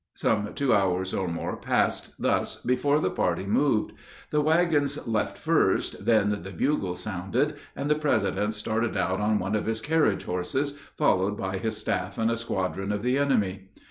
Some 0.15 0.55
two 0.55 0.73
hours 0.73 1.13
or 1.13 1.27
more 1.27 1.55
passed 1.55 2.13
thus 2.17 2.59
before 2.63 2.99
the 2.99 3.11
party 3.11 3.45
moved. 3.45 3.91
The 4.31 4.41
wagons 4.41 5.05
left 5.05 5.37
first, 5.37 6.03
then 6.05 6.41
the 6.41 6.49
bugles 6.49 7.01
sounded, 7.01 7.55
and 7.75 7.87
the 7.87 7.93
president 7.93 8.55
started 8.55 8.97
on 8.97 9.37
one 9.37 9.53
of 9.55 9.67
his 9.67 9.79
carriage 9.79 10.23
horses, 10.23 10.73
followed 10.97 11.37
by 11.37 11.59
his 11.59 11.77
staff 11.77 12.17
and 12.17 12.31
a 12.31 12.35
squadron 12.35 12.91
of 12.91 13.03
the 13.03 13.19
enemy. 13.19 13.69